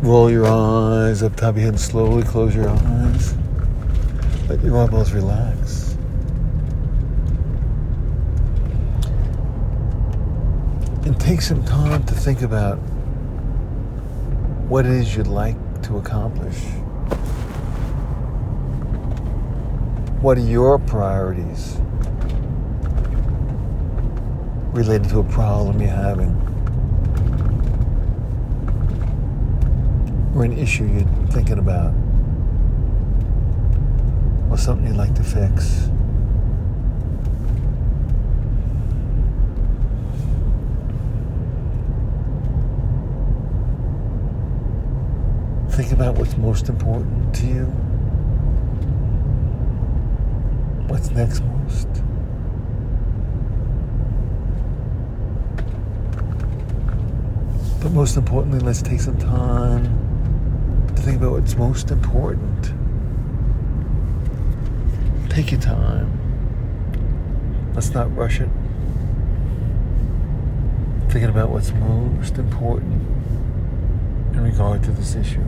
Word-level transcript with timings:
Roll 0.00 0.30
your 0.30 0.46
eyes 0.46 1.22
up 1.22 1.36
top 1.36 1.50
of 1.50 1.56
your 1.56 1.64
head 1.64 1.74
and 1.74 1.80
slowly 1.80 2.22
close 2.22 2.54
your 2.54 2.68
eyes. 2.68 3.34
Let 4.46 4.62
your 4.62 4.78
eyeballs 4.78 5.12
relax. 5.12 5.96
And 11.06 11.18
take 11.18 11.40
some 11.40 11.64
time 11.64 12.04
to 12.04 12.14
think 12.14 12.42
about 12.42 12.76
what 14.68 14.84
it 14.84 14.92
is 14.92 15.16
you'd 15.16 15.28
like 15.28 15.56
to 15.84 15.96
accomplish. 15.96 16.58
What 20.20 20.36
are 20.36 20.42
your 20.42 20.78
priorities 20.78 21.78
related 24.72 25.08
to 25.10 25.20
a 25.20 25.24
problem 25.24 25.80
you're 25.80 25.90
having? 25.90 26.45
Or 30.36 30.44
an 30.44 30.52
issue 30.52 30.84
you're 30.84 31.30
thinking 31.30 31.58
about? 31.58 31.94
Or 34.50 34.58
something 34.58 34.86
you'd 34.86 34.96
like 34.98 35.14
to 35.14 35.24
fix? 35.24 35.88
Think 45.74 45.92
about 45.92 46.18
what's 46.18 46.36
most 46.36 46.68
important 46.68 47.34
to 47.36 47.46
you. 47.46 47.64
What's 50.88 51.10
next 51.12 51.42
most? 51.44 51.88
But 57.80 57.92
most 57.92 58.18
importantly, 58.18 58.58
let's 58.58 58.82
take 58.82 59.00
some 59.00 59.16
time 59.16 60.05
think 61.06 61.18
about 61.18 61.30
what's 61.30 61.54
most 61.54 61.92
important. 61.92 62.72
Take 65.30 65.52
your 65.52 65.60
time. 65.60 66.10
Let's 67.74 67.90
not 67.90 68.12
rush 68.16 68.40
it. 68.40 68.48
Thinking 71.08 71.30
about 71.30 71.50
what's 71.50 71.70
most 71.74 72.38
important 72.38 73.06
in 74.32 74.42
regard 74.42 74.82
to 74.82 74.90
this 74.90 75.14
issue. 75.14 75.44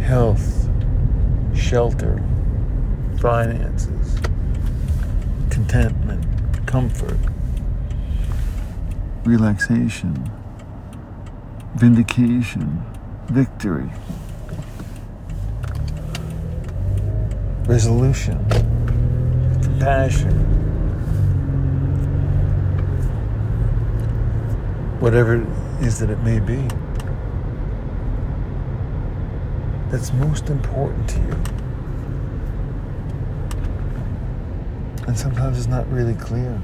Health, 0.00 0.68
shelter, 1.54 2.20
finances, 3.20 3.97
contentment, 5.68 6.66
comfort, 6.66 7.18
relaxation, 9.24 10.30
vindication, 11.76 12.82
victory. 13.28 13.90
resolution, 17.66 18.38
compassion, 19.60 20.32
whatever 25.00 25.36
it 25.36 25.46
is 25.82 25.98
that 25.98 26.08
it 26.08 26.18
may 26.20 26.40
be. 26.40 26.66
That's 29.90 30.14
most 30.14 30.48
important 30.48 31.10
to 31.10 31.18
you. 31.20 31.57
And 35.08 35.18
sometimes 35.18 35.58
it's 35.58 35.66
not 35.66 35.90
really 35.90 36.14
clear. 36.14 36.62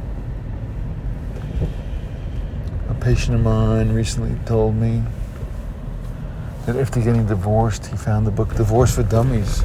A 2.88 2.94
patient 2.94 3.34
of 3.34 3.42
mine 3.42 3.90
recently 3.90 4.38
told 4.46 4.76
me 4.76 5.02
that 6.66 6.76
after 6.76 7.00
getting 7.00 7.26
divorced, 7.26 7.86
he 7.86 7.96
found 7.96 8.26
the 8.26 8.30
book 8.30 8.54
Divorce 8.54 8.94
for 8.94 9.02
Dummies 9.02 9.64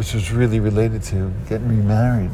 which 0.00 0.14
was 0.14 0.32
really 0.32 0.60
related 0.60 1.02
to 1.02 1.30
getting 1.46 1.68
remarried. 1.68 2.30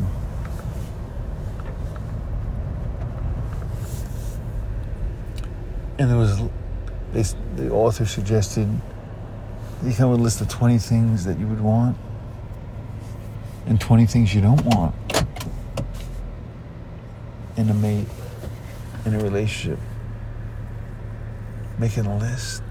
And 5.98 6.08
there 6.08 6.16
was, 6.16 6.40
they, 7.12 7.24
the 7.56 7.70
author 7.72 8.06
suggested 8.06 8.68
you 9.82 9.92
come 9.94 10.10
with 10.12 10.20
a 10.20 10.22
list 10.22 10.40
of 10.40 10.48
20 10.48 10.78
things 10.78 11.24
that 11.24 11.40
you 11.40 11.46
would 11.48 11.60
want 11.60 11.96
and 13.66 13.80
20 13.80 14.06
things 14.06 14.34
you 14.34 14.40
don't 14.40 14.64
want 14.64 14.94
in 17.56 17.70
a 17.70 17.74
mate, 17.74 18.06
in 19.04 19.14
a 19.14 19.18
relationship. 19.18 19.78
Making 21.78 22.06
a 22.06 22.16
list. 22.16 22.62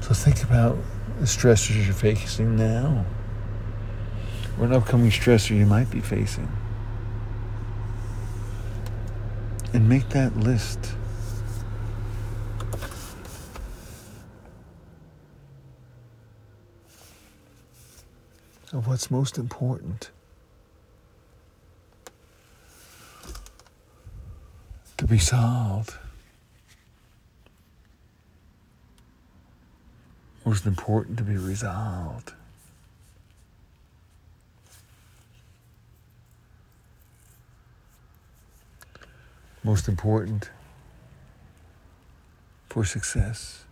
So 0.00 0.14
think 0.14 0.42
about 0.42 0.76
the 1.18 1.26
stressors 1.26 1.84
you're 1.84 1.94
facing 1.94 2.56
now, 2.56 3.04
or 4.58 4.64
an 4.64 4.72
upcoming 4.72 5.10
stressor 5.10 5.50
you 5.50 5.66
might 5.66 5.90
be 5.90 6.00
facing. 6.00 6.50
And 9.72 9.88
make 9.88 10.08
that 10.10 10.36
list. 10.36 10.94
Of 18.72 18.86
what's 18.86 19.10
most 19.10 19.38
important 19.38 20.10
to 24.98 25.06
be 25.06 25.18
solved. 25.18 25.94
most 30.48 30.64
important 30.64 31.18
to 31.18 31.24
be 31.24 31.36
resolved. 31.36 32.32
Most 39.62 39.88
important 39.88 40.48
for 42.70 42.86
success. 42.86 43.64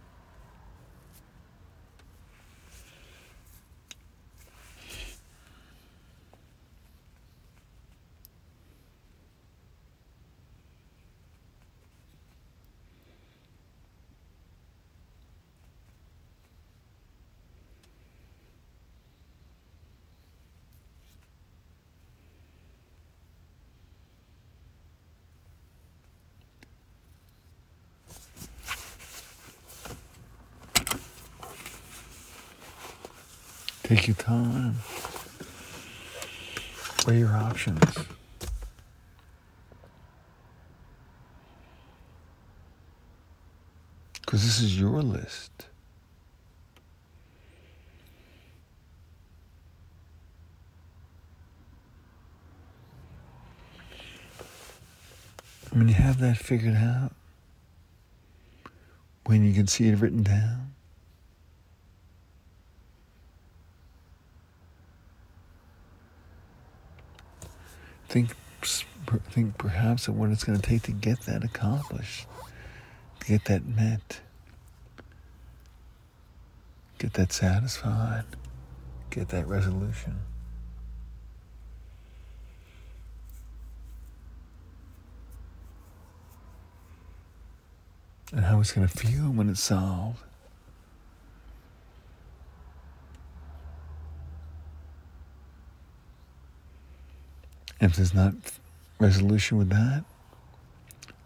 Take 33.86 34.08
your 34.08 34.16
time. 34.16 34.74
Weigh 37.06 37.20
your 37.20 37.32
options. 37.36 37.80
Because 44.20 44.42
this 44.42 44.60
is 44.60 44.80
your 44.80 45.02
list. 45.02 45.66
When 55.70 55.86
you 55.86 55.94
have 55.94 56.18
that 56.18 56.38
figured 56.38 56.74
out, 56.74 57.12
when 59.26 59.44
you 59.44 59.54
can 59.54 59.68
see 59.68 59.86
it 59.86 59.96
written 60.00 60.24
down, 60.24 60.74
think 68.08 68.34
think 69.30 69.56
perhaps 69.58 70.08
of 70.08 70.16
what 70.16 70.30
it's 70.30 70.42
going 70.42 70.58
to 70.58 70.66
take 70.66 70.82
to 70.82 70.92
get 70.92 71.20
that 71.22 71.44
accomplished, 71.44 72.26
to 73.20 73.26
get 73.26 73.44
that 73.44 73.64
met, 73.64 74.20
get 76.98 77.12
that 77.14 77.32
satisfied, 77.32 78.24
get 79.10 79.28
that 79.28 79.46
resolution. 79.46 80.16
and 88.32 88.44
how 88.44 88.60
it's 88.60 88.72
going 88.72 88.86
to 88.86 88.96
feel 88.96 89.30
when 89.30 89.48
it's 89.48 89.62
solved. 89.62 90.22
If 97.80 97.96
there's 97.96 98.14
not 98.14 98.34
resolution 98.98 99.58
with 99.58 99.68
that, 99.70 100.04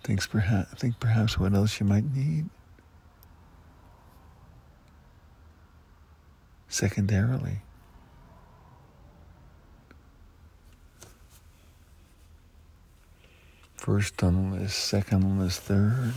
think 0.02 0.29
perhaps, 0.29 0.81
think 0.81 0.99
perhaps 0.99 1.38
what 1.38 1.55
else 1.55 1.79
you 1.79 1.87
might 1.87 2.12
need. 2.12 2.49
Secondarily, 6.69 7.58
first 13.76 14.23
on 14.23 14.50
the 14.50 14.56
list, 14.56 14.79
second 14.79 15.25
on 15.25 15.38
the 15.38 15.44
list, 15.44 15.61
third. 15.62 16.12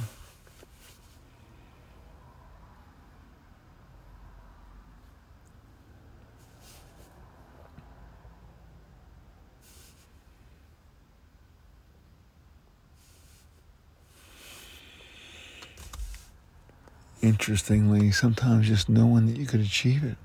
Interestingly, 17.23 18.11
sometimes 18.11 18.67
just 18.67 18.89
knowing 18.89 19.27
that 19.27 19.37
you 19.37 19.45
could 19.45 19.61
achieve 19.61 20.03
it 20.03 20.17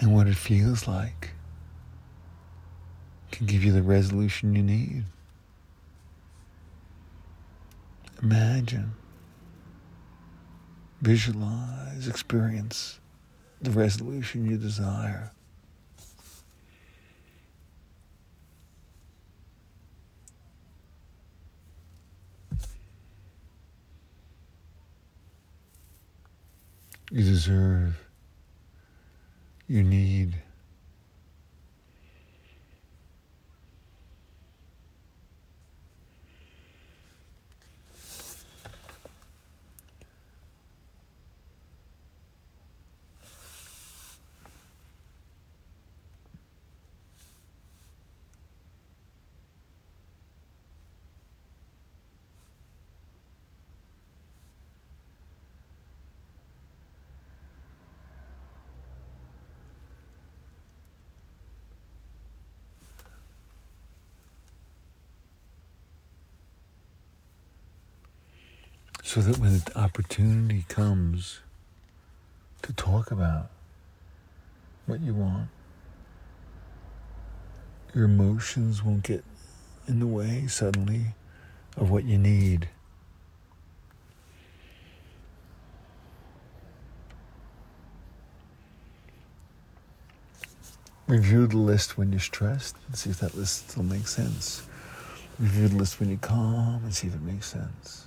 and 0.00 0.14
what 0.14 0.26
it 0.26 0.34
feels 0.34 0.88
like 0.88 1.32
can 3.30 3.44
give 3.44 3.62
you 3.62 3.70
the 3.70 3.82
resolution 3.82 4.54
you 4.56 4.62
need. 4.62 5.04
Imagine, 8.22 8.92
visualize, 11.02 12.08
experience 12.08 12.98
the 13.60 13.70
resolution 13.70 14.50
you 14.50 14.56
desire. 14.56 15.32
You 27.16 27.24
deserve, 27.24 27.96
you 29.66 29.82
need. 29.82 30.34
So 69.16 69.22
that 69.22 69.38
when 69.38 69.60
the 69.60 69.78
opportunity 69.78 70.66
comes 70.68 71.40
to 72.60 72.70
talk 72.74 73.10
about 73.10 73.48
what 74.84 75.00
you 75.00 75.14
want, 75.14 75.48
your 77.94 78.04
emotions 78.04 78.84
won't 78.84 79.04
get 79.04 79.24
in 79.88 80.00
the 80.00 80.06
way 80.06 80.46
suddenly 80.48 81.14
of 81.78 81.90
what 81.90 82.04
you 82.04 82.18
need. 82.18 82.68
Review 91.06 91.46
the 91.46 91.56
list 91.56 91.96
when 91.96 92.12
you're 92.12 92.20
stressed 92.20 92.76
and 92.86 92.98
see 92.98 93.08
if 93.08 93.20
that 93.20 93.34
list 93.34 93.70
still 93.70 93.82
makes 93.82 94.14
sense. 94.14 94.68
Review 95.38 95.68
the 95.68 95.76
list 95.76 96.00
when 96.00 96.10
you're 96.10 96.18
calm 96.18 96.82
and 96.84 96.94
see 96.94 97.06
if 97.06 97.14
it 97.14 97.22
makes 97.22 97.46
sense 97.46 98.06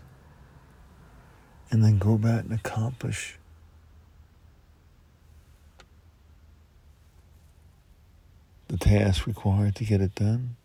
and 1.71 1.83
then 1.83 1.98
go 1.98 2.18
back 2.18 2.44
and 2.45 2.54
accomplish 2.54 3.38
the 8.68 8.77
task 8.77 9.27
required 9.27 9.75
to 9.75 9.83
get 9.83 10.01
it 10.01 10.16
done. 10.16 10.56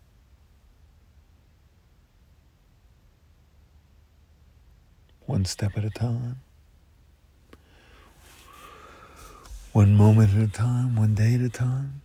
One 5.25 5.45
step 5.45 5.77
at 5.77 5.83
a 5.83 5.89
time. 5.89 6.37
One 9.73 9.95
moment 9.95 10.33
at 10.35 10.41
a 10.41 10.51
time, 10.51 10.95
one 10.95 11.15
day 11.15 11.33
at 11.35 11.41
a 11.41 11.49
time. 11.49 12.01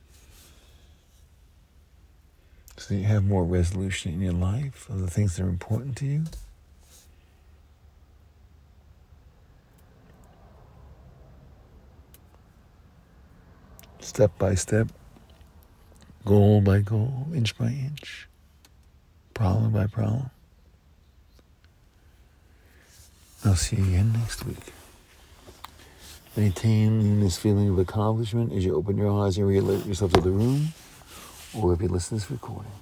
So 2.79 2.94
you 2.94 3.05
have 3.05 3.25
more 3.25 3.44
resolution 3.44 4.14
in 4.14 4.23
your 4.23 4.32
life 4.32 4.88
of 4.88 5.00
the 5.00 5.06
things 5.06 5.37
that 5.37 5.44
are 5.44 5.49
important 5.49 5.97
to 5.99 6.06
you. 6.06 6.25
Step 14.20 14.38
by 14.38 14.55
step, 14.55 14.87
goal 16.26 16.61
by 16.61 16.81
goal, 16.81 17.26
inch 17.34 17.56
by 17.56 17.69
inch, 17.69 18.28
problem 19.32 19.72
by 19.72 19.87
problem. 19.87 20.28
I'll 23.46 23.55
see 23.55 23.76
you 23.76 23.84
again 23.84 24.12
next 24.12 24.44
week. 24.44 24.75
Maintain 26.37 27.20
this 27.20 27.38
feeling 27.38 27.70
of 27.70 27.78
accomplishment 27.78 28.52
as 28.52 28.62
you 28.62 28.75
open 28.75 28.99
your 28.99 29.25
eyes 29.25 29.38
and 29.38 29.49
re-alert 29.49 29.87
yourself 29.87 30.12
to 30.12 30.20
the 30.20 30.31
room, 30.31 30.75
or 31.56 31.73
if 31.73 31.81
you 31.81 31.88
listen 31.88 32.19
to 32.19 32.23
this 32.23 32.31
recording. 32.31 32.73